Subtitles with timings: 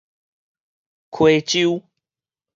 [1.11, 1.83] 溪洲